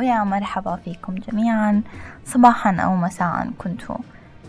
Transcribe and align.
ويا 0.00 0.24
مرحبا 0.24 0.76
فيكم 0.76 1.14
جميعا. 1.14 1.82
صباحا 2.26 2.76
أو 2.76 2.96
مساء 2.96 3.50
كنتوا 3.58 3.96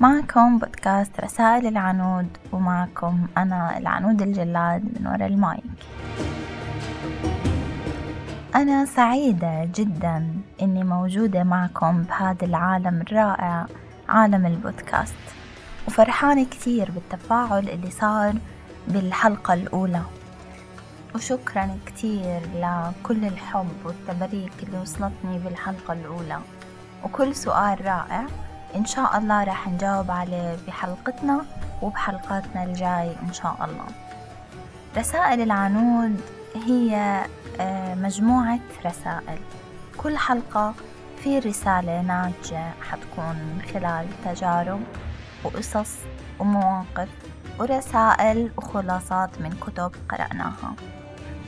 معكم 0.02 0.58
بودكاست 0.58 1.20
رسائل 1.20 1.68
العنود 1.68 2.28
ومعكم 2.52 3.28
أنا 3.38 3.78
العنود 3.78 4.22
الجلاد 4.22 4.84
من 4.84 5.08
وراء 5.08 5.28
المايك. 5.28 5.64
أنا 8.56 8.86
سعيدة 8.86 9.70
جدا 9.76 10.34
إني 10.62 10.84
موجودة 10.84 11.44
معكم 11.44 12.04
بهذا 12.04 12.46
العالم 12.46 13.02
الرائع 13.02 13.66
عالم 14.10 14.46
البودكاست. 14.46 15.16
وفرحانة 15.88 16.46
كتير 16.46 16.92
بالتفاعل 16.92 17.70
اللي 17.70 17.92
صار 17.92 18.34
بالحلقة 18.88 19.54
الأولى. 19.54 20.02
وشكرا 21.16 21.78
كتير 21.86 22.42
لكل 22.56 23.26
الحب 23.26 23.86
والتبريك 23.86 24.52
اللي 24.64 24.78
وصلتني 24.78 25.40
بالحلقة 25.40 25.94
الأولى. 25.94 26.40
وكل 27.04 27.36
سؤال 27.36 27.86
رائع 27.86 28.26
إن 28.76 28.86
شاء 28.86 29.18
الله 29.18 29.44
راح 29.44 29.68
نجاوب 29.68 30.12
عليه 30.12 30.58
بحلقتنا 30.68 31.46
وبحلقاتنا 31.82 32.64
الجاي 32.64 33.16
إن 33.24 33.34
شاء 33.34 33.56
الله. 33.62 33.86
رسائل 34.98 35.42
العنود 35.42 36.22
هي 36.56 37.22
آه، 37.60 37.96
مجموعة 37.96 38.60
رسائل. 38.86 39.40
كل 39.98 40.18
حلقة 40.18 40.74
في 41.24 41.40
رسالة 41.40 42.02
ناتجة 42.02 42.72
حتكون 42.90 43.36
من 43.36 43.62
خلال 43.74 44.08
تجارب 44.26 44.80
وقصص 45.44 45.96
ومواقف 46.40 47.10
ورسائل 47.60 48.52
وخلاصات 48.58 49.42
من 49.42 49.50
كتب 49.50 49.92
قرأناها. 50.10 50.74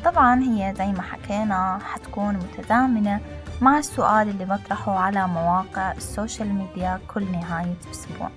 طبعا 0.06 0.44
هي 0.44 0.74
زي 0.78 0.92
ما 0.92 1.02
حكينا 1.02 1.80
حتكون 1.94 2.36
متزامنة 2.36 3.20
مع 3.62 3.78
السؤال 3.78 4.30
اللي 4.30 4.46
بطرحه 4.46 5.00
على 5.00 5.28
مواقع 5.28 5.92
السوشيال 5.92 6.54
ميديا 6.54 7.00
كل 7.14 7.32
نهاية 7.32 7.76
أسبوع. 7.92 8.30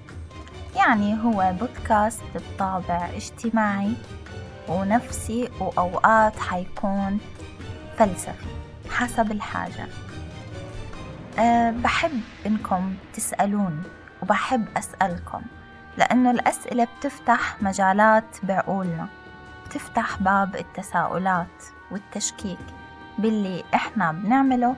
يعني 0.77 1.23
هو 1.23 1.55
بودكاست 1.61 2.23
بطابع 2.35 3.09
اجتماعي 3.17 3.93
ونفسي 4.69 5.49
وأوقات 5.61 6.39
حيكون 6.39 7.19
فلسفي 7.99 8.47
حسب 8.91 9.33
الحاجة. 9.33 9.87
أه 11.39 11.71
بحب 11.71 12.21
إنكم 12.47 12.95
تسألون 13.15 13.83
وبحب 14.23 14.65
أسألكم 14.77 15.43
لأنه 15.99 16.31
الأسئلة 16.31 16.89
بتفتح 16.99 17.63
مجالات 17.63 18.37
بعقولنا. 18.43 19.07
بتفتح 19.67 20.23
باب 20.23 20.57
التساؤلات 20.57 21.65
والتشكيك 21.91 22.59
باللي 23.19 23.65
إحنا 23.75 24.13
بنعمله 24.13 24.77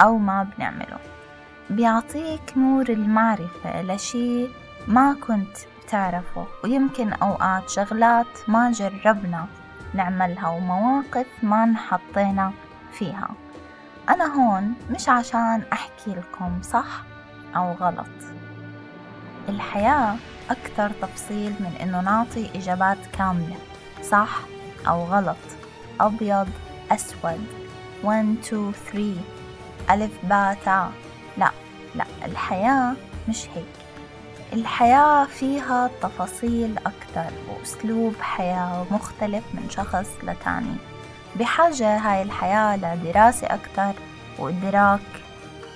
أو 0.00 0.18
ما 0.18 0.42
بنعمله. 0.42 0.98
بيعطيك 1.70 2.52
نور 2.56 2.88
المعرفة 2.88 3.82
لشي 3.82 4.48
ما 4.88 5.16
كنت 5.26 5.56
بتعرفه 5.84 6.46
ويمكن 6.64 7.12
أوقات 7.12 7.70
شغلات 7.70 8.26
ما 8.48 8.70
جربنا 8.72 9.46
نعملها 9.94 10.48
ومواقف 10.48 11.26
ما 11.42 11.64
انحطينا 11.64 12.52
فيها. 12.92 13.28
أنا 14.08 14.24
هون 14.34 14.74
مش 14.90 15.08
عشان 15.08 15.62
أحكي 15.72 16.10
لكم 16.10 16.62
صح 16.62 17.02
أو 17.56 17.72
غلط. 17.72 18.06
الحياة 19.48 20.16
أكثر 20.50 20.90
تفصيل 21.02 21.54
من 21.60 21.72
إنه 21.82 22.00
نعطي 22.00 22.50
إجابات 22.54 23.06
كاملة. 23.12 23.56
صح 24.02 24.38
أو 24.88 25.04
غلط؟ 25.04 25.36
أبيض 26.00 26.48
أسود. 26.90 27.46
1 28.04 28.36
2 28.42 28.72
3 28.92 29.14
ألف 29.90 30.12
باء 30.22 30.58
تاء 30.64 30.92
لا 31.38 31.50
لا 31.94 32.04
الحياة 32.24 32.94
مش 33.28 33.46
هيك. 33.54 33.66
الحياة 34.52 35.24
فيها 35.24 35.90
تفاصيل 36.02 36.78
أكتر 36.78 37.32
وأسلوب 37.48 38.14
حياة 38.20 38.86
مختلف 38.90 39.44
من 39.54 39.70
شخص 39.70 40.08
لتاني. 40.22 40.76
بحاجة 41.36 41.96
هاي 41.96 42.22
الحياة 42.22 42.76
لدراسة 42.76 43.46
أكتر 43.46 44.00
وإدراك 44.38 45.00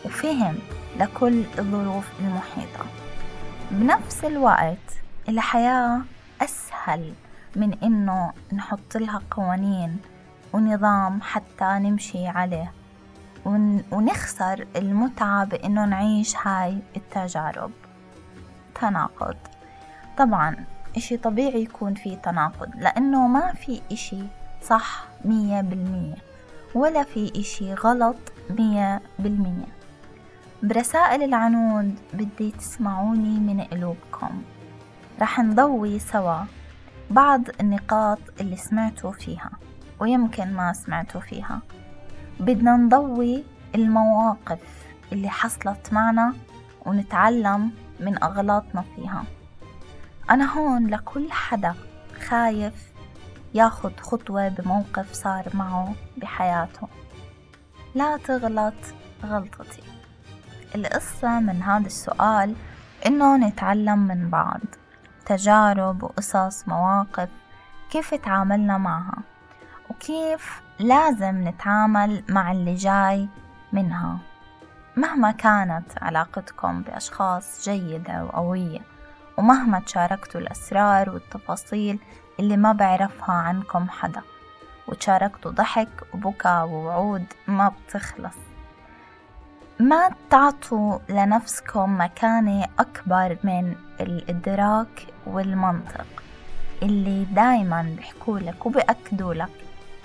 وفهم 0.05 0.59
لكل 0.97 1.45
الظروف 1.59 2.05
المحيطة. 2.21 2.85
بنفس 3.71 4.25
الوقت 4.25 4.77
الحياة 5.29 6.01
أسهل 6.43 7.13
من 7.57 7.79
إنه 7.83 8.33
نحط 8.53 8.97
لها 8.97 9.21
قوانين 9.31 9.97
ونظام 10.53 11.21
حتى 11.23 11.65
نمشي 11.65 12.27
عليه. 12.27 12.73
ونخسر 13.93 14.67
المتعة 14.77 15.45
بإنه 15.45 15.85
نعيش 15.85 16.37
هاي 16.37 16.79
التجارب. 16.97 17.71
تناقض. 18.81 19.37
طبعا 20.19 20.65
إشي 20.97 21.17
طبيعي 21.17 21.63
يكون 21.63 21.95
في 21.95 22.17
تناقض 22.17 22.71
لأنه 22.77 23.27
ما 23.27 23.53
في 23.53 23.83
إشي 23.93 24.23
صح 24.63 25.05
مية 25.25 25.61
بالمية 25.61 26.15
ولا 26.75 27.03
في 27.03 27.33
إشي 27.37 27.75
غلط 27.75 28.17
مية 28.51 29.03
بالمية. 29.19 29.67
برسائل 30.63 31.23
العنود 31.23 31.99
بدي 32.15 32.51
تسمعوني 32.51 33.39
من 33.39 33.61
قلوبكم. 33.61 34.43
رح 35.21 35.41
نضوي 35.41 35.99
سوا. 35.99 36.45
بعض 37.11 37.43
النقاط 37.61 38.19
اللي 38.41 38.57
سمعتوا 38.57 39.13
فيها 39.13 39.51
ويمكن 40.01 40.53
ما 40.53 40.73
سمعتوا 40.73 41.21
فيها. 41.21 41.61
بدنا 42.41 42.77
نضوي 42.77 43.45
المواقف 43.75 44.61
اللي 45.13 45.31
حصلت 45.31 45.93
معنا 45.93 46.35
ونتعلم 46.87 47.71
من 48.01 48.23
أغلاطنا 48.23 48.85
فيها. 48.97 49.25
أنا 50.31 50.59
هون 50.59 50.87
لكل 50.87 51.33
حدا 51.33 51.75
خايف 52.29 52.93
ياخد 53.55 54.01
خطوة 54.01 54.49
بموقف 54.49 55.13
صار 55.13 55.49
معه 55.55 55.95
بحياته. 56.17 56.89
لا 57.95 58.17
تغلط 58.17 58.75
غلطتي. 59.25 59.83
القصة 60.75 61.41
من 61.41 61.63
هذا 61.63 61.87
السؤال 61.87 62.55
إنه 63.07 63.37
نتعلم 63.37 63.99
من 63.99 64.31
بعض. 64.31 64.61
تجارب 65.27 66.03
وقصص 66.03 66.69
مواقف 66.69 67.29
كيف 67.91 68.15
تعاملنا 68.15 68.79
معها؟ 68.79 69.19
وكيف 69.91 70.63
لازم 70.79 71.49
نتعامل 71.49 72.25
مع 72.29 72.53
اللي 72.53 72.75
جاي 72.75 73.29
منها؟ 73.73 74.19
مهما 74.97 75.31
كانت 75.31 76.03
علاقتكم 76.03 76.83
بأشخاص 76.83 77.65
جيدة 77.69 78.25
وقوية 78.25 78.81
ومهما 79.37 79.81
تشاركتوا 79.81 80.41
الأسرار 80.41 81.11
والتفاصيل 81.11 81.99
اللي 82.41 82.57
ما 82.57 82.73
بعرفها 82.73 83.35
عنكم 83.35 83.89
حدا 83.89 84.23
وتشاركتوا 84.89 85.51
ضحك 85.51 85.89
وبكى 86.15 86.67
ووعود 86.69 87.25
ما 87.47 87.69
بتخلص. 87.69 88.37
ما 89.81 90.11
تعطوا 90.31 90.99
لنفسكم 91.09 92.01
مكانة 92.01 92.67
أكبر 92.79 93.39
من 93.45 93.77
الإدراك 94.01 95.07
والمنطق 95.27 96.07
اللي 96.83 97.25
دايما 97.25 97.95
بيحكولك 97.97 98.67
وبيأكدوا 98.67 99.35
لك 99.35 99.51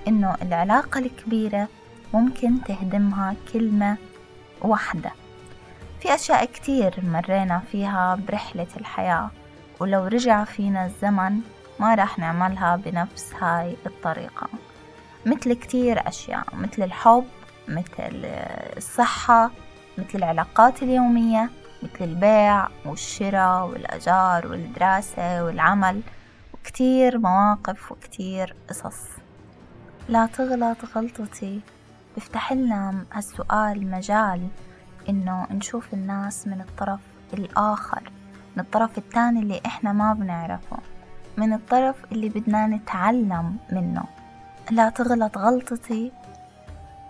إنه 0.08 0.36
العلاقة 0.42 1.00
الكبيرة 1.00 1.68
ممكن 2.14 2.64
تهدمها 2.64 3.36
كلمة 3.54 3.98
واحدة. 4.62 5.12
في 6.00 6.16
أشياء 6.16 6.46
كتير 6.46 6.96
مرينا 7.04 7.62
فيها 7.72 8.16
برحلة 8.28 8.68
الحياة 8.78 9.30
ولو 9.80 10.06
رجع 10.08 10.44
فينا 10.44 10.86
الزمن 10.86 11.40
ما 11.80 11.96
راح 11.96 12.20
نعملها 12.20 12.76
بنفس 12.76 13.34
هاي 13.34 13.76
الطريقة. 13.86 14.48
مثل 15.26 15.54
كتير 15.54 16.08
أشياء 16.08 16.46
مثل 16.54 16.84
الحب 16.84 17.26
مثل 17.68 18.26
الصحة 18.78 19.52
مثل 19.98 20.10
العلاقات 20.16 20.84
اليومية. 20.84 21.50
مثل 21.84 22.04
البيع 22.04 22.68
والشراء 22.86 23.68
والأجار 23.68 24.48
والدراسة 24.48 25.44
والعمل 25.46 26.02
وكتير 26.54 27.18
مواقف 27.18 27.92
وكتير 27.92 28.56
قصص. 28.70 29.02
لا 30.10 30.26
تغلط 30.26 30.78
غلطتي. 30.96 31.62
بفتح 32.18 32.54
لنا 32.54 33.06
هالسؤال 33.14 33.92
مجال 33.92 34.48
إنه 35.10 35.48
نشوف 35.52 35.94
الناس 35.94 36.48
من 36.48 36.62
الطرف 36.62 37.00
الآخر 37.34 38.12
من 38.56 38.64
الطرف 38.64 38.98
التاني 38.98 39.40
اللي 39.40 39.62
إحنا 39.66 39.94
ما 39.94 40.14
بنعرفه 40.14 40.78
من 41.38 41.54
الطرف 41.54 41.96
اللي 42.12 42.30
بدنا 42.30 42.68
نتعلم 42.68 43.58
منه. 43.72 44.04
لا 44.72 44.90
تغلط 44.90 45.38
غلطتي. 45.38 46.12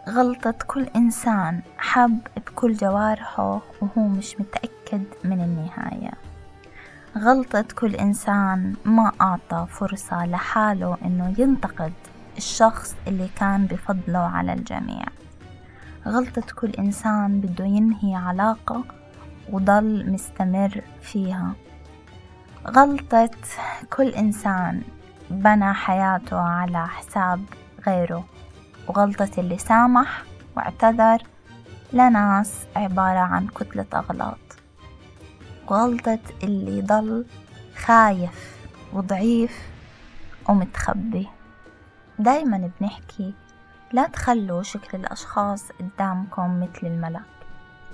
غلطة 0.09 0.55
كل 0.67 0.87
إنسان 0.95 1.61
حب 1.77 2.19
بكل 2.37 2.73
جوارحه 2.73 3.61
وهو 3.81 4.07
مش 4.07 4.35
متأكد 4.39 5.03
من 5.23 5.41
النهاية. 5.41 6.11
غلطة 7.17 7.65
كل 7.75 7.95
إنسان 7.95 8.75
ما 8.85 9.11
أعطى 9.21 9.67
فرصة 9.69 10.25
لحاله 10.25 10.97
إنه 11.05 11.33
ينتقد 11.37 11.93
الشخص 12.37 12.95
اللي 13.07 13.29
كان 13.39 13.65
بفضله 13.65 14.19
على 14.19 14.53
الجميع. 14.53 15.05
غلطة 16.07 16.43
كل 16.55 16.69
إنسان 16.69 17.41
بده 17.41 17.65
ينهي 17.65 18.15
علاقة 18.15 18.83
وضل 19.51 20.11
مستمر 20.11 20.81
فيها. 21.01 21.53
غلطة 22.67 23.29
كل 23.93 24.07
إنسان 24.09 24.81
بنى 25.29 25.73
حياته 25.73 26.39
على 26.39 26.87
حساب 26.87 27.45
غيره. 27.87 28.25
وغلطة 28.87 29.29
اللي 29.37 29.57
سامح 29.57 30.23
واعتذر 30.57 31.21
لناس 31.93 32.65
عبارة 32.75 33.19
عن 33.19 33.47
كتلة 33.47 33.85
أغلاط. 33.93 34.37
وغلطة 35.67 36.19
اللي 36.43 36.81
ضل 36.81 37.25
خايف 37.77 38.55
وضعيف 38.93 39.69
ومتخبي. 40.49 41.27
دايما 42.19 42.71
بنحكي 42.79 43.33
لا 43.91 44.07
تخلوا 44.07 44.63
شكل 44.63 44.97
الأشخاص 44.97 45.71
قدامكم 45.71 46.59
مثل 46.59 46.87
الملك 46.87 47.21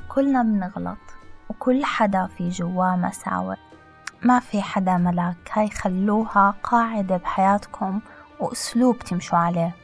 كلنا 0.09 0.43
بنغلط 0.43 0.97
وكل 1.49 1.85
حدا 1.85 2.27
في 2.37 2.49
جواه 2.49 2.95
مساوئ. 2.95 3.55
ما 4.23 4.39
في 4.39 4.61
حدا 4.61 4.97
ملاك. 4.97 5.51
هاي 5.51 5.69
خلوها 5.69 6.55
قاعدة 6.63 7.17
بحياتكم 7.17 7.99
وأسلوب 8.39 8.99
تمشوا 8.99 9.37
عليه. 9.37 9.80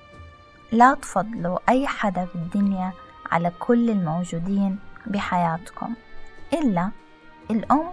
لا 0.72 0.94
تفضلوا 0.94 1.60
أي 1.70 1.88
حدا 1.88 2.28
بالدنيا 2.36 2.92
على 3.32 3.52
كل 3.60 3.90
الموجودين 3.90 4.80
بحياتكم 5.06 5.94
إلا 6.54 6.90
الأم 7.52 7.84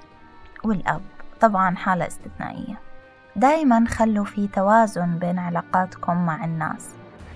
والأب 0.64 1.00
طبعا 1.40 1.76
حالة 1.76 2.06
استثنائية. 2.06 2.80
دايما 3.36 3.84
خلوا 3.88 4.24
في 4.24 4.46
توازن 4.48 5.18
بين 5.18 5.38
علاقاتكم 5.38 6.26
مع 6.26 6.44
الناس 6.44 6.88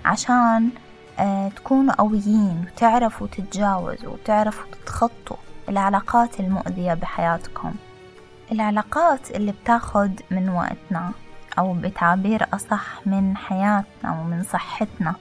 عشان 0.04 0.70
آه 1.18 1.48
تكونوا 1.48 1.94
قويين 1.94 2.64
وتعرفوا 2.66 3.26
تتجاوزوا 3.26 4.12
وتعرفوا 4.12 4.66
تتخطوا 4.72 5.36
العلاقات 5.68 6.40
المؤذية 6.40 6.94
بحياتكم. 6.94 7.74
العلاقات 8.52 9.30
اللي 9.30 9.52
بتاخد 9.52 10.20
من 10.30 10.48
وقتنا 10.48 11.12
أو 11.58 11.72
بتعبير 11.72 12.46
أصح 12.54 13.06
من 13.06 13.36
حياتنا 13.36 14.20
ومن 14.20 14.42
صحتنا 14.42 15.14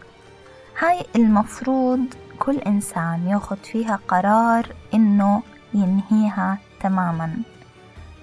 هاي 0.80 1.06
المفروض 1.16 2.06
كل 2.40 2.58
إنسان 2.58 3.28
ياخد 3.28 3.58
فيها 3.58 4.00
قرار 4.08 4.76
إنه 4.94 5.44
ينهيها 5.74 6.58
تماما. 6.80 7.38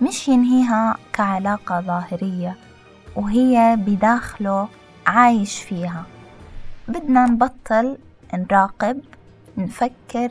مش 0.03 0.29
ينهيها 0.29 0.97
كعلاقة 1.13 1.81
ظاهرية 1.81 2.57
وهي 3.17 3.77
بداخله 3.81 4.69
عايش 5.07 5.63
فيها. 5.63 6.05
بدنا 6.89 7.27
نبطل 7.27 7.99
نراقب 8.35 9.01
نفكر 9.59 10.31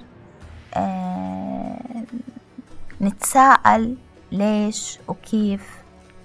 آه 0.73 2.03
نتساءل 3.01 3.95
ليش 4.31 4.99
وكيف. 5.07 5.77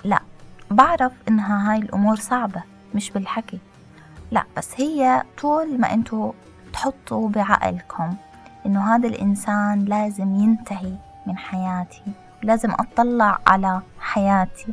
لا 0.04 0.22
بعرف 0.70 1.12
إنها 1.28 1.72
هاي 1.72 1.78
الأمور 1.78 2.16
صعبة 2.16 2.62
مش 2.94 3.10
بالحكي. 3.10 3.58
لا 4.30 4.44
بس 4.56 4.80
هي 4.80 5.22
طول 5.40 5.80
ما 5.80 5.94
انتو 5.94 6.32
تحطوا 6.72 7.28
بعقلكم 7.28 8.14
إنه 8.66 8.94
هذا 8.94 9.08
الإنسان 9.08 9.84
لازم 9.84 10.34
ينتهي 10.34 10.92
من 11.26 11.38
حياتي 11.38 12.02
لازم 12.42 12.70
أطلع 12.70 13.38
على 13.46 13.82
حياتي. 14.00 14.72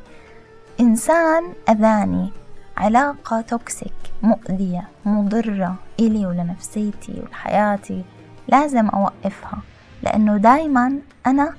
إنسان 0.80 1.54
أذاني 1.69 2.31
علاقة 2.78 3.42
توكسيك 3.42 3.94
مؤذية 4.22 4.88
مضرة 5.06 5.75
إلي 6.00 6.25
ولنفسيتي 6.25 7.22
ولحياتي 7.22 8.04
لازم 8.48 8.90
أوقفها 8.90 9.60
لأنه 10.04 10.38
دايما 10.38 11.00
أنا 11.28 11.54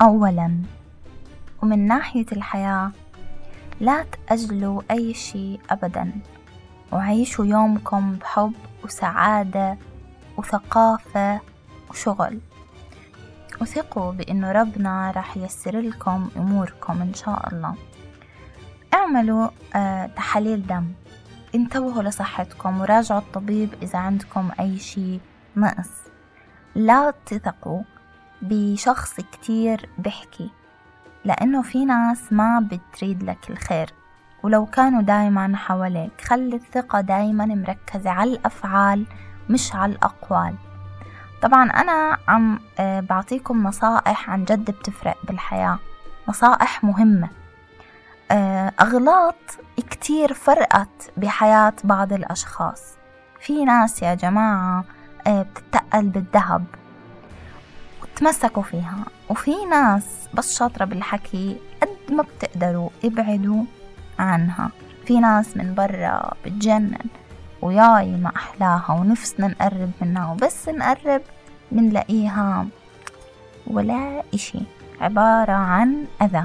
أولا. 0.00 0.56
ومن 1.62 1.86
ناحية 1.86 2.26
الحياة 2.32 2.92
لا 3.80 4.04
تأجلوا 4.26 4.82
أي 4.90 5.14
شيء 5.14 5.60
أبدا. 5.70 6.12
وعيشوا 6.92 7.44
يومكم 7.44 8.12
بحب 8.12 8.52
وسعادة 8.84 9.78
وثقافة 10.36 11.40
وشغل. 11.90 12.40
وثقوا 13.60 14.12
بأنه 14.12 14.52
ربنا 14.52 15.10
راح 15.10 15.36
يسر 15.36 15.80
لكم 15.80 16.30
أموركم 16.36 17.02
إن 17.02 17.14
شاء 17.14 17.48
الله. 17.52 17.74
اعملوا 18.94 19.48
آه 19.74 20.06
تحاليل 20.06 20.66
دم. 20.66 20.92
انتبهوا 21.54 22.02
لصحتكم 22.02 22.80
وراجعوا 22.80 23.20
الطبيب 23.20 23.74
إذا 23.82 23.98
عندكم 23.98 24.50
أي 24.60 24.78
شيء 24.78 25.20
نقص. 25.56 25.90
لا 26.74 27.14
تثقوا 27.26 27.82
بشخص 28.42 29.14
كتير 29.32 29.88
بحكي 29.98 30.50
لأنه 31.24 31.62
في 31.62 31.84
ناس 31.84 32.32
ما 32.32 32.68
بتريد 32.70 33.22
لك 33.22 33.50
الخير. 33.50 33.92
ولو 34.42 34.66
كانوا 34.66 35.02
دايما 35.02 35.56
حواليك 35.56 36.20
خلي 36.20 36.56
الثقة 36.56 37.00
دايما 37.00 37.46
مركزة 37.46 38.10
على 38.10 38.30
الأفعال 38.30 39.06
مش 39.50 39.74
على 39.74 39.92
الأقوال. 39.92 40.54
طبعا 41.42 41.70
أنا 41.70 42.18
عم 42.28 42.58
آه، 42.78 43.00
بعطيكم 43.00 43.62
نصائح 43.62 44.30
عن 44.30 44.44
جد 44.44 44.70
بتفرق 44.70 45.16
بالحياة. 45.24 45.78
نصائح 46.28 46.84
مهمة. 46.84 47.28
آه، 48.30 48.72
أغلاط 48.80 49.34
كتير 49.90 50.34
فرقت 50.34 51.10
بحياة 51.16 51.72
بعض 51.84 52.12
الأشخاص. 52.12 52.82
في 53.40 53.64
ناس 53.64 54.02
يا 54.02 54.14
جماعة 54.14 54.84
آه، 55.26 55.42
بتتقل 55.42 56.08
بالذهب 56.08 56.64
وتمسكوا 58.02 58.62
فيها 58.62 59.04
وفي 59.28 59.64
ناس 59.70 60.28
بس 60.34 60.58
شاطرة 60.58 60.84
بالحكي 60.84 61.56
قد 61.82 62.14
ما 62.14 62.22
بتقدروا 62.22 62.90
ابعدوا 63.04 63.64
عنها. 64.22 64.70
في 65.06 65.20
ناس 65.20 65.56
من 65.56 65.74
برا 65.74 66.34
بتجنن 66.44 67.06
وياي 67.62 68.16
ما 68.16 68.32
أحلاها 68.36 68.92
ونفسنا 68.92 69.46
نقرب 69.46 69.90
منها 70.00 70.32
وبس 70.32 70.68
نقرب 70.68 71.22
منلاقيها 71.72 72.66
ولا 73.66 74.22
إشي. 74.34 74.58
عبارة 75.00 75.52
عن 75.52 76.06
أذى. 76.22 76.44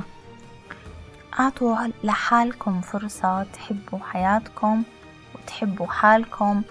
أعطوا 1.39 1.77
لحالكم 2.03 2.81
فرصة 2.81 3.43
تحبوا 3.43 3.99
حياتكم 4.11 4.83
وتحبوا 5.35 5.87
حالكم 5.87 6.61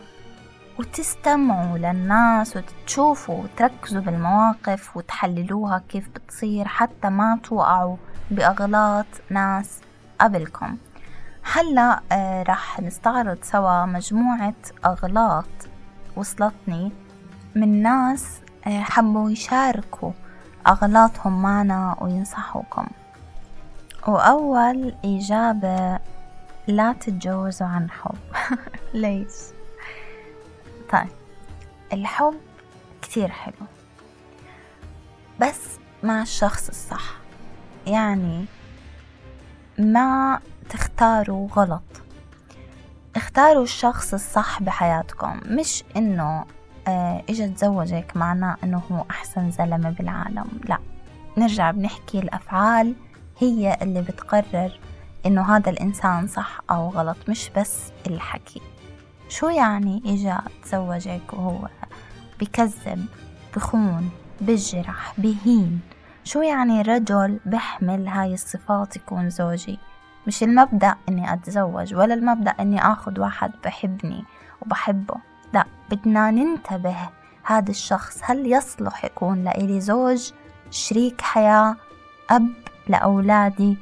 وتستمعوا 0.78 1.78
للناس 1.78 2.56
وتشوفوا 2.56 3.42
وتركزوا 3.42 4.00
بالمواقف 4.00 4.96
وتحللوها 4.96 5.82
كيف 5.88 6.08
بتصير 6.08 6.68
حتى 6.68 7.08
ما 7.08 7.38
توقعوا 7.42 7.96
بأغلاط 8.30 9.06
ناس 9.30 9.80
قبلكم. 10.20 10.76
هلا 11.52 12.00
آه 12.12 12.42
راح 12.42 12.80
نستعرض 12.80 13.38
سوا 13.42 13.86
مجموعة 13.86 14.54
أغلاط 14.84 15.44
وصلتني 16.16 16.92
من 17.54 17.82
ناس 17.82 18.40
آه 18.66 18.80
حبوا 18.80 19.30
يشاركوا 19.30 20.12
أغلاطهم 20.66 21.42
معنا 21.42 21.96
وينصحوكم. 22.00 22.86
وأول 24.08 24.94
إجابة 25.04 25.98
لا 26.66 26.92
تتجوزوا 26.92 27.66
عن 27.66 27.90
حب. 27.90 28.18
ليش؟ 28.94 29.32
طيب 30.92 31.08
الحب 31.92 32.34
كتير 33.02 33.28
حلو 33.28 33.66
بس 35.40 35.60
مع 36.02 36.22
الشخص 36.22 36.68
الصح. 36.68 37.14
يعني 37.86 38.44
ما 39.78 40.40
تختاروا 40.70 41.48
غلط. 41.56 41.82
اختاروا 43.16 43.62
الشخص 43.62 44.14
الصح 44.14 44.62
بحياتكم 44.62 45.40
مش 45.46 45.84
إنه 45.96 46.44
آه 46.88 47.22
اجا 47.30 47.46
تزوجك 47.46 48.12
معناه 48.16 48.56
إنه 48.64 48.82
هو 48.92 49.04
أحسن 49.10 49.50
زلمة 49.50 49.90
بالعالم 49.90 50.46
لا. 50.64 50.78
نرجع 51.36 51.70
بنحكي 51.70 52.18
الأفعال 52.18 52.94
هي 53.38 53.76
اللي 53.82 54.02
بتقرر 54.02 54.80
إنه 55.26 55.56
هذا 55.56 55.70
الإنسان 55.70 56.26
صح 56.26 56.60
أو 56.70 56.88
غلط 56.88 57.16
مش 57.28 57.50
بس 57.56 57.78
الحكي. 58.06 58.60
شو 59.28 59.48
يعني 59.48 60.02
اجا 60.06 60.40
تزوجك 60.64 61.32
وهو 61.32 61.68
بكذب 62.40 63.06
بخون 63.56 64.10
بجرح 64.40 65.14
بهين؟ 65.18 65.80
شو 66.26 66.42
يعني 66.42 66.82
رجل 66.82 67.40
بحمل 67.46 68.08
هاي 68.08 68.34
الصفات 68.34 68.96
يكون 68.96 69.30
زوجي؟ 69.30 69.78
مش 70.26 70.42
المبدأ 70.42 70.94
إني 71.08 71.32
أتزوج 71.32 71.94
ولا 71.94 72.14
المبدأ 72.14 72.50
إني 72.50 72.80
آخذ 72.92 73.20
واحد 73.20 73.52
بحبني 73.64 74.24
وبحبه. 74.62 75.14
لا 75.52 75.64
بدنا 75.90 76.30
ننتبه 76.30 76.96
هذا 77.44 77.70
الشخص 77.70 78.20
هل 78.22 78.52
يصلح 78.52 79.04
يكون 79.04 79.44
لإلي 79.44 79.80
زوج 79.80 80.32
شريك 80.70 81.20
حياة 81.20 81.76
أب 82.30 82.48
لأولادي؟ 82.88 83.76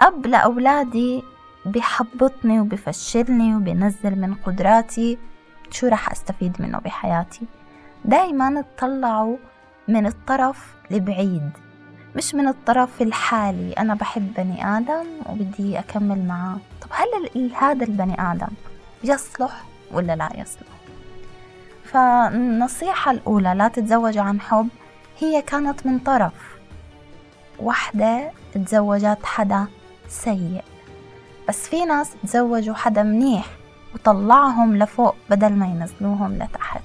أب 0.00 0.26
لأولادي 0.26 1.22
بحبطني 1.66 2.60
وبفشلني 2.60 3.56
وبنزل 3.56 4.20
من 4.20 4.34
قدراتي 4.34 5.18
شو 5.70 5.86
راح 5.86 6.10
أستفيد 6.10 6.62
منه 6.62 6.78
بحياتي؟ 6.78 7.46
دايما 8.04 8.64
تطلعوا 8.76 9.36
من 9.88 10.06
الطرف 10.06 10.74
البعيد 10.90 11.50
مش 12.16 12.34
من 12.34 12.48
الطرف 12.48 13.02
الحالي. 13.02 13.72
أنا 13.72 13.94
بحب 13.94 14.34
بني 14.36 14.78
آدم 14.78 15.06
وبدي 15.26 15.78
أكمل 15.78 16.26
معاه. 16.26 16.56
طب 16.82 16.88
هل 16.90 17.52
هذا 17.54 17.84
البني 17.84 18.32
آدم 18.32 18.48
يصلح 19.04 19.64
ولا 19.92 20.16
لا 20.16 20.28
يصلح؟ 20.34 20.68
فالنصيحة 21.84 23.10
الأولى 23.10 23.54
لا 23.54 23.68
تتزوج 23.68 24.18
عن 24.18 24.40
حب 24.40 24.68
هي 25.18 25.42
كانت 25.42 25.86
من 25.86 25.98
طرف. 25.98 26.58
واحدة 27.58 28.30
تزوجت 28.54 29.18
حدا 29.24 29.66
سيء. 30.08 30.64
بس 31.48 31.68
في 31.68 31.84
ناس 31.84 32.10
تزوجوا 32.22 32.74
حدا 32.74 33.02
منيح 33.02 33.46
وطلعهم 33.94 34.76
لفوق 34.76 35.16
بدل 35.30 35.52
ما 35.52 35.66
ينزلوهم 35.66 36.34
لتحت. 36.34 36.82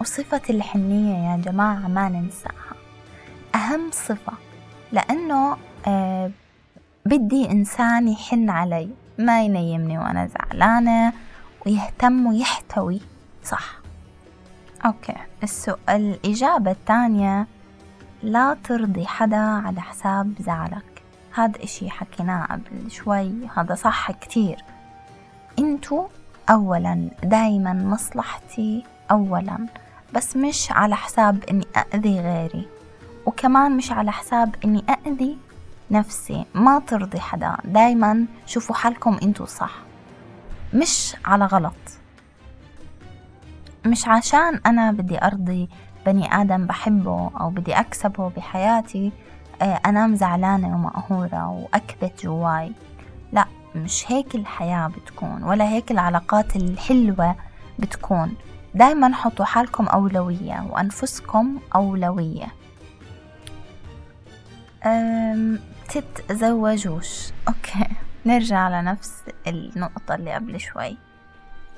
وصفة 0.00 0.42
الحنية 0.50 1.30
يا 1.30 1.36
جماعة 1.36 1.88
ما 1.88 2.08
ننساها. 2.08 2.74
أهم 3.54 3.90
صفة 3.92 4.32
لأنه 4.92 5.56
آه 5.86 6.30
بدي 7.06 7.50
إنسان 7.50 8.08
يحن 8.08 8.50
علي 8.50 8.90
ما 9.18 9.42
ينيمني 9.42 9.98
وأنا 9.98 10.26
زعلانة 10.26 11.12
ويهتم 11.66 12.26
ويحتوي 12.26 13.00
صح؟ 13.44 13.78
أوكي 14.84 15.14
السؤال 15.42 16.18
الإجابة 16.24 16.70
الثانية 16.70 17.46
لا 18.22 18.56
ترضي 18.64 19.06
حدا 19.06 19.36
على 19.36 19.80
حساب 19.80 20.34
زعلك. 20.40 21.02
هذا 21.34 21.64
إشي 21.64 21.90
حكيناه 21.90 22.44
قبل 22.44 22.90
شوي 22.90 23.32
هذا 23.56 23.74
صح 23.74 24.10
كتير. 24.10 24.64
انتو 25.58 26.06
أولا 26.50 27.08
دايما 27.22 27.72
مصلحتي 27.72 28.84
أولا. 29.10 29.66
بس 30.14 30.36
مش 30.36 30.72
على 30.72 30.96
حساب 30.96 31.44
إني 31.50 31.66
أذي 31.94 32.20
غيري 32.20 32.68
وكمان 33.26 33.76
مش 33.76 33.92
على 33.92 34.12
حساب 34.12 34.54
إني 34.64 34.84
أذي 35.06 35.38
نفسي. 35.90 36.44
ما 36.54 36.78
ترضي 36.86 37.20
حدا 37.20 37.56
دايما 37.64 38.26
شوفوا 38.46 38.74
حالكم 38.74 39.18
انتو 39.22 39.44
صح. 39.46 39.74
مش 40.74 41.16
على 41.24 41.44
غلط. 41.44 41.74
مش 43.86 44.08
عشان 44.08 44.60
أنا 44.66 44.92
بدي 44.92 45.24
أرضي 45.24 45.68
بني 46.06 46.34
آدم 46.40 46.66
بحبه 46.66 47.30
أو 47.40 47.50
بدي 47.50 47.72
أكسبه 47.72 48.28
بحياتي 48.28 49.12
آه، 49.62 49.80
أنام 49.86 50.14
زعلانة 50.14 50.74
ومقهورة 50.74 51.48
وأكبت 51.48 52.22
جواي. 52.24 52.72
لا 53.32 53.44
مش 53.74 54.12
هيك 54.12 54.34
الحياة 54.34 54.86
بتكون 54.88 55.42
ولا 55.42 55.68
هيك 55.68 55.90
العلاقات 55.90 56.56
الحلوة 56.56 57.36
بتكون. 57.78 58.34
دايما 58.74 59.14
حطوا 59.14 59.44
حالكم 59.44 59.86
أولوية 59.86 60.66
وأنفسكم 60.70 61.58
أولوية. 61.74 62.46
تتزوجوش. 65.88 67.32
أوكي. 67.48 67.86
نرجع 68.26 68.80
لنفس 68.80 69.22
النقطة 69.46 70.14
اللي 70.14 70.32
قبل 70.34 70.60
شوي. 70.60 70.96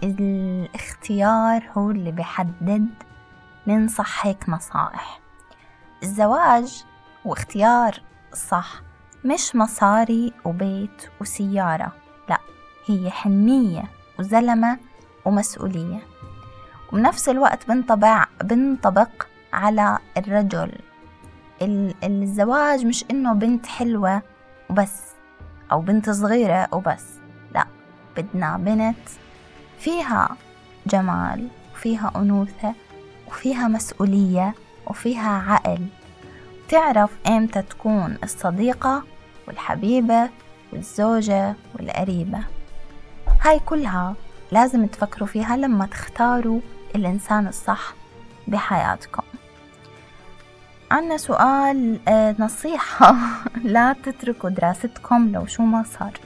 الاختيار 0.03 1.71
هو 1.77 1.91
اللي 1.91 2.13
بيحدد 2.13 2.89
ننصح 3.67 4.27
هيك 4.27 4.49
نصائح. 4.49 5.21
الزواج 6.03 6.85
واختيار 7.25 8.03
صح 8.35 8.83
مش 9.25 9.57
مصاري 9.57 10.33
وبيت 10.45 11.11
وسيارة. 11.21 11.93
لا 12.29 12.39
هي 12.87 13.11
حنية 13.11 13.85
وزلمة 14.19 14.79
ومسؤولية. 15.25 16.01
وبنفس 16.93 17.29
الوقت 17.29 17.69
بنطبع 17.69 18.27
بنطبق 18.45 19.27
على 19.53 19.99
الرجل. 20.17 20.73
الزواج 22.05 22.87
مش 22.87 23.05
إنه 23.11 23.33
بنت 23.33 23.67
حلوة 23.67 24.23
وبس 24.71 25.03
أو 25.73 25.81
بنت 25.81 26.11
صغيرة 26.11 26.69
وبس. 26.73 27.05
لا 27.55 27.67
بدنا 28.17 28.57
بنت 28.57 29.09
فيها 29.79 30.37
جمال 30.87 31.49
وفيها 31.75 32.13
أنوثة 32.17 32.75
وفيها 33.29 33.69
مسؤولية 33.69 34.55
وفيها 34.87 35.53
عقل. 35.53 35.87
تعرف 36.69 37.11
إمتى 37.27 37.63
تكون 37.63 38.19
الصديقة 38.23 39.03
والحبيبة 39.49 40.29
والزوجة 40.73 41.55
والقريبة؟ 41.75 42.39
هاي 43.41 43.59
كلها 43.59 44.15
لازم 44.53 44.87
تفكروا 44.87 45.29
فيها 45.29 45.57
لما 45.57 45.87
تختاروا 45.87 46.61
الإنسان 46.95 47.47
الصح 47.47 47.95
بحياتكم. 48.49 49.23
عنا 50.91 51.17
سؤال 51.17 52.01
آه، 52.09 52.35
نصيحة. 52.39 53.17
لا 53.65 53.93
تتركوا 53.93 54.51
دراستكم 54.51 55.33
لو 55.33 55.47
شو 55.47 55.63
ما 55.63 55.83
صار. 55.83 56.21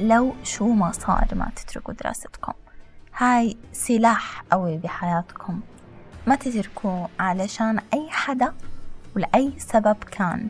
لو 0.00 0.34
شو 0.44 0.66
ما 0.72 0.92
صار 0.92 1.28
ما 1.32 1.50
تتركوا 1.56 1.94
دراستكم. 1.94 2.52
هاي 3.16 3.56
سلاح 3.72 4.44
قوي 4.52 4.76
بحياتكم. 4.78 5.60
ما 6.26 6.34
تتركوه 6.34 7.08
علشان 7.20 7.80
أي 7.94 8.10
حدا 8.10 8.52
ولأي 9.16 9.52
سبب 9.58 9.96
كان. 10.10 10.48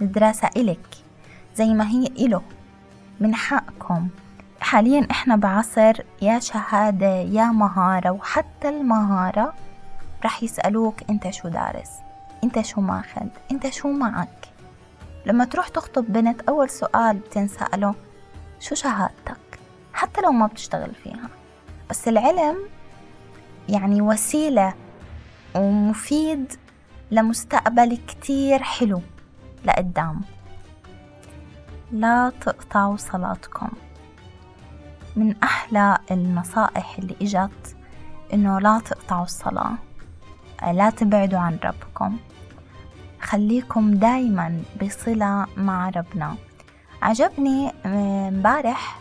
الدراسة 0.00 0.50
إلك. 0.56 0.96
زي 1.56 1.74
ما 1.74 1.88
هي 1.88 2.06
إله. 2.06 2.42
من 3.20 3.34
حقكم. 3.34 4.08
حاليا 4.62 5.06
إحنا 5.10 5.36
بعصر 5.36 5.92
يا 6.22 6.38
شهادة 6.38 7.14
يا 7.16 7.44
مهارة 7.44 8.10
وحتى 8.10 8.68
المهارة 8.68 9.54
رح 10.24 10.42
يسألوك 10.42 10.94
أنت 11.10 11.30
شو 11.30 11.48
دارس 11.48 11.90
أنت 12.44 12.60
شو 12.60 12.80
ماخد 12.80 13.28
أنت 13.50 13.68
شو 13.68 13.92
معك. 13.92 14.48
لما 15.26 15.44
تروح 15.44 15.68
تخطب 15.68 16.04
بنت 16.12 16.40
أول 16.40 16.70
سؤال 16.70 17.18
بتنسأله 17.18 17.94
شو 18.60 18.74
شهادتك؟ 18.74 19.58
حتى 19.92 20.20
لو 20.20 20.32
ما 20.32 20.46
بتشتغل 20.46 20.94
فيها. 20.94 21.28
بس 21.90 22.08
العلم 22.08 22.56
يعني 23.68 24.02
وسيلة 24.02 24.74
ومفيد 25.54 26.52
لمستقبل 27.10 27.98
كتير 28.08 28.62
حلو 28.62 29.00
لقدام. 29.64 30.20
لا 31.92 32.32
تقطعوا 32.40 32.96
صلاتكم. 32.96 33.68
من 35.16 35.34
أحلى 35.42 35.98
النصائح 36.10 36.98
اللي 36.98 37.16
إجت 37.22 37.76
إنه 38.32 38.58
لا 38.58 38.78
تقطعوا 38.78 39.24
الصلاة 39.24 39.74
لا 40.72 40.90
تبعدوا 40.90 41.38
عن 41.38 41.58
ربكم. 41.64 42.16
خليكم 43.20 43.94
دايما 43.94 44.62
بصلة 44.82 45.46
مع 45.56 45.88
ربنا. 45.88 46.36
عجبني 47.02 47.72
امبارح 47.86 49.00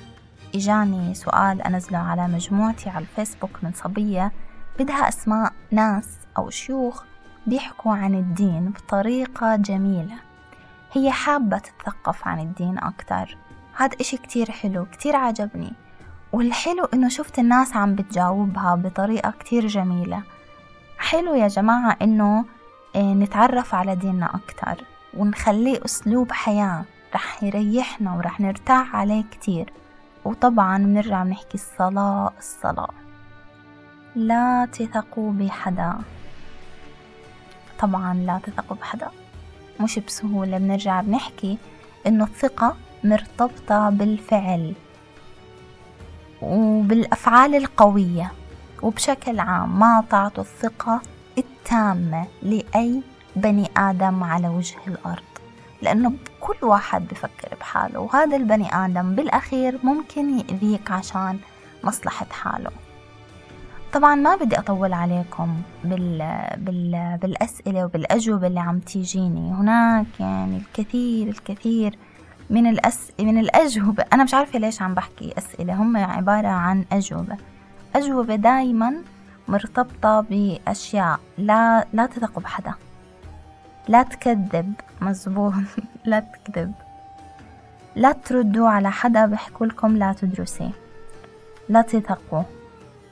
إجاني 0.55 1.13
سؤال 1.13 1.61
أنزله 1.61 1.97
على 1.97 2.27
مجموعتي 2.27 2.89
على 2.89 2.99
الفيسبوك 2.99 3.63
من 3.63 3.71
صبية. 3.73 4.31
بدها 4.79 5.09
أسماء 5.09 5.53
ناس 5.71 6.09
أو 6.37 6.49
شيوخ 6.49 7.03
بيحكوا 7.47 7.95
عن 7.95 8.15
الدين 8.15 8.69
بطريقة 8.69 9.55
جميلة. 9.55 10.15
هي 10.93 11.11
حابة 11.11 11.57
تتثقف 11.57 12.27
عن 12.27 12.39
الدين 12.39 12.77
أكتر. 12.77 13.37
هذا 13.77 13.95
إشي 14.01 14.17
كتير 14.17 14.51
حلو 14.51 14.85
كتير 14.85 15.15
عجبني. 15.15 15.73
والحلو 16.33 16.85
إنه 16.93 17.09
شفت 17.09 17.39
الناس 17.39 17.75
عم 17.75 17.95
بتجاوبها 17.95 18.75
بطريقة 18.75 19.33
كتير 19.39 19.67
جميلة. 19.67 20.23
حلو 20.97 21.35
يا 21.35 21.47
جماعة 21.47 21.97
إنه 22.01 22.45
آه، 22.95 23.13
نتعرف 23.13 23.75
على 23.75 23.95
ديننا 23.95 24.35
أكتر 24.35 24.85
ونخليه 25.17 25.85
أسلوب 25.85 26.31
حياة 26.31 26.85
رح 27.15 27.43
يريحنا 27.43 28.15
ورح 28.15 28.39
نرتاح 28.39 28.95
عليه 28.95 29.23
كتير. 29.31 29.73
وطبعا 30.25 30.77
بنرجع 30.77 31.23
بنحكي 31.23 31.55
الصلاة 31.55 32.31
الصلاة. 32.39 32.89
لا 34.15 34.67
تثقوا 34.71 35.31
بحدا. 35.33 35.93
طبعا 37.79 38.13
لا 38.13 38.39
تثقوا 38.43 38.77
بحدا. 38.77 39.07
مش 39.79 39.99
بسهولة 39.99 40.57
بنرجع 40.57 41.01
بنحكي 41.01 41.57
إنه 42.07 42.23
الثقة 42.23 42.75
مرتبطة 43.03 43.89
بالفعل. 43.89 44.73
وبالأفعال 46.41 47.55
القوية 47.55 48.31
وبشكل 48.81 49.39
عام 49.39 49.79
ما 49.79 50.03
تعطوا 50.09 50.43
الثقة 50.43 51.01
التامة 51.37 52.27
لأي 52.43 53.01
بني 53.35 53.69
آدم 53.77 54.23
على 54.23 54.47
وجه 54.47 54.77
الأرض 54.87 55.23
لأنه 55.81 56.13
كل 56.39 56.55
واحد 56.61 57.07
بفكر 57.07 57.55
بحاله 57.59 57.99
وهذا 57.99 58.35
البني 58.37 58.85
آدم 58.85 59.15
بالأخير 59.15 59.79
ممكن 59.83 60.39
يأذيك 60.39 60.91
عشان 60.91 61.39
مصلحة 61.83 62.25
حاله. 62.31 62.71
طبعا 63.93 64.15
ما 64.15 64.35
بدي 64.35 64.59
أطول 64.59 64.93
عليكم 64.93 65.55
بال... 65.83 66.37
بال... 66.57 67.17
بالأسئلة 67.21 67.85
وبالأجوبة 67.85 68.47
اللي 68.47 68.59
عم 68.59 68.79
تيجيني 68.79 69.51
هناك 69.51 70.05
يعني 70.19 70.57
الكثير 70.57 71.27
الكثير 71.27 71.95
من 72.51 72.67
الأس... 72.67 73.11
من 73.19 73.37
الأجوبة. 73.37 74.05
أنا 74.13 74.23
مش 74.23 74.33
عارفة 74.33 74.59
ليش 74.59 74.81
عم 74.81 74.93
بحكي 74.93 75.33
أسئلة. 75.37 75.73
هم 75.73 75.97
عبارة 75.97 76.47
عن 76.47 76.85
أجوبة. 76.91 77.37
أجوبة 77.95 78.35
دايما 78.35 78.93
مرتبطة 79.47 80.21
بأشياء 80.21 81.19
لا 81.37 81.85
لا 81.93 82.05
تثقوا 82.05 82.43
بحدا. 82.43 82.73
لا 83.87 84.03
تكذب. 84.03 84.73
مزبوط. 85.01 85.53
لا 86.05 86.19
تكذب. 86.19 86.73
لا 87.95 88.11
تردوا 88.11 88.69
على 88.69 88.91
حدا 88.91 89.25
بحكوا 89.25 89.65
لكم 89.65 89.97
لا 89.97 90.13
تدرسي. 90.13 90.69
لا 91.69 91.81
تثقوا. 91.81 92.43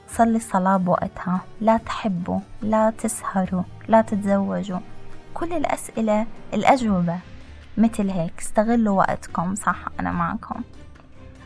صلي 0.08 0.40
صلاة 0.40 0.76
بوقتها. 0.76 1.40
لا 1.60 1.76
تحبوا. 1.76 2.40
لا 2.62 2.90
تسهروا. 2.90 3.62
لا 3.88 4.02
تتزوجوا. 4.02 4.78
كل 5.34 5.52
الأسئلة 5.52 6.26
الأجوبة. 6.54 7.18
مثل 7.80 8.10
هيك 8.10 8.38
استغلوا 8.38 8.98
وقتكم 8.98 9.54
صح 9.54 9.84
أنا 10.00 10.12
معكم. 10.12 10.62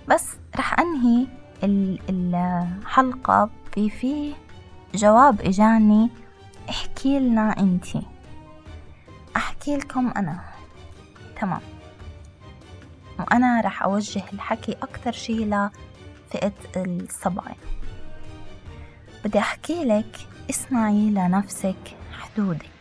بس 0.08 0.36
رح 0.56 0.80
أنهي 0.80 1.26
الحلقة 2.10 3.50
بفي 3.76 4.34
جواب 4.94 5.40
إجاني 5.40 6.10
احكي 6.70 7.18
لنا 7.18 7.58
انتي 7.60 8.02
أحكي 9.36 9.76
لكم 9.76 10.12
أنا. 10.16 10.40
تمام. 11.40 11.60
وأنا 13.18 13.60
رح 13.60 13.82
أوجه 13.82 14.22
الحكي 14.32 14.76
أكتر 14.82 15.12
شي 15.12 15.44
لفئة 15.44 16.52
الصبايا. 16.76 17.56
بدي 19.24 19.38
أحكي 19.38 19.84
لك 19.84 20.18
اسمعي 20.50 21.10
لنفسك 21.10 21.96
حدودك. 22.18 22.73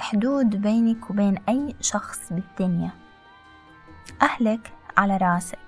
حدود 0.00 0.56
بينك 0.56 1.10
وبين 1.10 1.38
أي 1.48 1.74
شخص 1.80 2.32
بالدنيا. 2.32 2.90
أهلك 4.22 4.72
على 4.96 5.16
راسك 5.16 5.58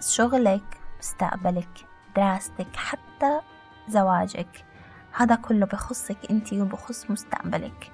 شغلك 0.00 0.80
مستقبلك 0.98 1.86
دراستك 2.16 2.76
حتى 2.76 3.40
زواجك. 3.88 4.64
هذا 5.12 5.34
كله 5.34 5.66
بخصك 5.66 6.16
انتي 6.30 6.60
وبخص 6.62 7.10
مستقبلك. 7.10 7.92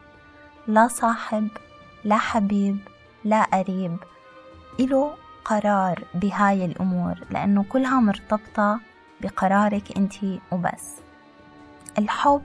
لا 0.67 0.89
صاحب 0.89 1.49
لا 2.05 2.19
حبيب 2.19 2.79
لا 3.25 3.43
قريب. 3.43 3.97
إله 4.81 5.15
قرار 5.45 6.05
بهاي 6.15 6.65
الأمور 6.65 7.15
لأنه 7.31 7.65
كلها 7.65 8.01
مرتبطة 8.01 8.81
بقرارك 9.21 9.97
انتي 9.97 10.41
وبس. 10.53 10.95
الحب 11.99 12.43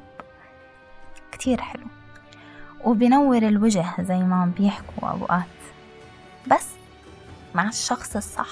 كتير 1.31 1.61
حلو. 1.61 1.87
وبنور 2.83 3.37
الوجه 3.37 3.85
زي 3.99 4.17
ما 4.17 4.51
بيحكوا 4.57 5.09
أوقات. 5.09 5.45
بس 6.47 6.67
مع 7.55 7.69
الشخص 7.69 8.15
الصح 8.15 8.49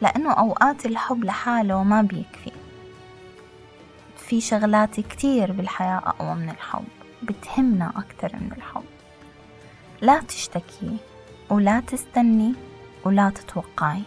لأنه 0.00 0.32
أوقات 0.32 0.86
الحب 0.86 1.24
لحاله 1.24 1.82
ما 1.82 2.02
بيكفي. 2.02 2.52
في 4.16 4.40
شغلات 4.40 5.00
كتير 5.00 5.52
بالحياة 5.52 6.02
أقوى 6.06 6.34
من 6.34 6.50
الحب 6.50 6.84
بتهمنا 7.22 7.92
أكتر 7.96 8.36
من 8.36 8.52
الحب. 8.56 8.84
لا 10.00 10.20
تشتكي 10.20 10.96
ولا 11.50 11.80
تستني 11.80 12.54
ولا 13.04 13.30
تتوقعي. 13.30 14.02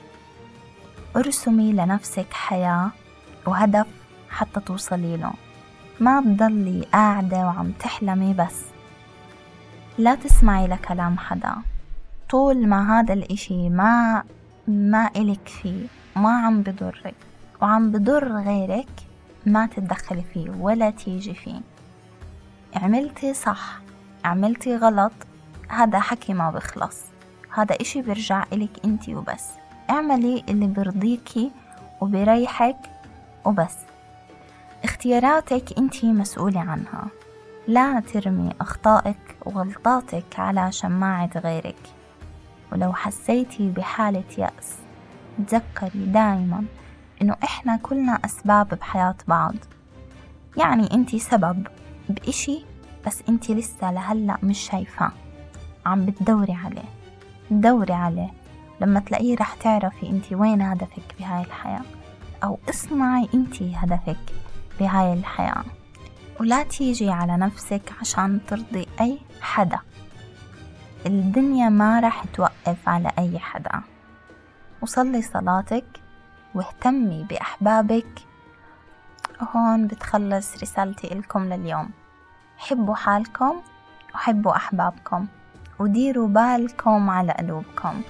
ارسمي 1.16 1.74
لنفسك 1.74 2.34
حياة 2.34 2.90
وهدف 3.46 3.88
حتى 4.30 4.60
توصلي 4.60 5.18
له. 5.18 5.34
ما 6.00 6.22
تضلي 6.22 6.86
قاعدة 6.94 7.38
وعم 7.38 7.72
تحلمي 7.72 8.34
بس. 8.34 8.62
لا 10.00 10.16
تسمعي 10.16 10.68
لكلام 10.68 11.18
حدا. 11.18 11.56
طول 12.30 12.68
ما 12.68 13.00
هذا 13.00 13.14
الإشي 13.14 13.70
ما 13.70 14.24
ما 14.68 15.10
إلك 15.16 15.48
فيه 15.48 15.88
ما 16.16 16.30
عم 16.30 16.62
بضرك 16.62 17.16
وعم 17.62 17.92
بضر 17.92 18.32
غيرك 18.32 18.90
ما 19.46 19.66
تتدخلي 19.66 20.24
فيه 20.34 20.50
ولا 20.50 20.90
تيجي 20.90 21.34
فيه. 21.34 21.62
عملتي 22.76 23.34
صح 23.34 23.80
عملتي 24.26 24.76
غلط 24.78 25.12
هذا 25.70 26.00
حكي 26.00 26.34
ما 26.34 26.52
بخلص. 26.52 26.98
هذا 27.54 27.76
إشي 27.82 28.02
بيرجع 28.02 28.44
إلك 28.54 28.86
انتي 28.86 29.16
وبس. 29.16 29.46
اعملي 29.90 30.44
اللي 30.50 30.68
برضيكي 30.68 31.52
وبريحك 32.02 32.78
وبس. 33.46 33.76
اختياراتك 34.84 35.78
انتي 35.78 36.12
مسؤولة 36.12 36.60
عنها. 36.60 37.08
لا 37.70 38.00
ترمي 38.00 38.54
أخطائك 38.62 39.38
وغلطاتك 39.46 40.40
على 40.40 40.72
شماعة 40.72 41.30
غيرك. 41.36 41.90
ولو 42.72 42.94
حسيتي 42.94 43.70
بحالة 43.70 44.24
يأس 44.38 44.76
تذكري 45.48 46.06
دايما 46.06 46.66
إنه 47.22 47.36
إحنا 47.44 47.78
كلنا 47.78 48.20
أسباب 48.26 48.68
بحياة 48.68 49.16
بعض. 49.28 49.56
يعني 50.58 50.94
أنتي 50.94 51.20
سبب 51.20 51.68
بإشي 52.10 52.66
بس 53.08 53.24
أنتي 53.30 53.54
لسه 53.54 53.92
لهلأ 53.92 54.38
مش 54.44 54.60
شايفاه. 54.60 55.12
عم 55.86 56.06
بتدوري 56.06 56.54
عليه 56.54 56.90
دوري 57.52 57.94
عليه. 57.94 58.34
لما 58.82 59.00
تلاقيه 59.00 59.36
رح 59.36 59.54
تعرفي 59.54 60.10
أنتي 60.10 60.36
وين 60.36 60.62
هدفك 60.62 61.16
بهاي 61.20 61.42
الحياة 61.42 61.82
أو 62.44 62.60
اسمعي 62.70 63.30
أنتي 63.34 63.76
هدفك 63.76 64.34
بهاي 64.80 65.14
الحياة. 65.14 65.64
ولا 66.40 66.64
تيجي 66.64 67.10
على 67.10 67.38
نفسك 67.38 67.94
عشان 68.02 68.40
ترضي 68.48 68.88
أي 69.02 69.20
حدا. 69.42 69.80
الدنيا 71.06 71.70
ما 71.70 72.00
رح 72.00 72.24
توقف 72.34 72.90
على 72.90 73.12
أي 73.20 73.40
حدا. 73.40 73.82
وصلي 74.82 75.22
صلاتك 75.22 75.86
واهتمي 76.56 77.24
بأحبابك. 77.30 78.20
هون 79.42 79.88
بتخلص 79.88 80.58
رسالتي 80.64 81.14
إلكم 81.14 81.54
لليوم. 81.54 81.90
حبوا 82.58 82.96
حالكم 82.96 83.56
وحبوا 84.16 84.56
أحبابكم. 84.56 85.28
وديروا 85.80 86.28
بالكم 86.28 87.10
على 87.10 87.32
قلوبكم. 87.32 88.02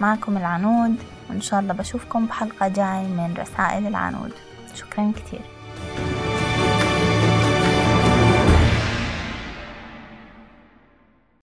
معكم 0.00 0.36
العنود 0.36 0.96
وإن 1.30 1.40
شاء 1.40 1.60
الله 1.60 1.74
بشوفكم 1.74 2.26
بحلقة 2.26 2.68
جاي 2.68 3.06
من 3.06 3.34
رسائل 3.38 3.86
العنود. 3.86 4.32
شكرا 4.74 5.12
كتير. 5.16 5.51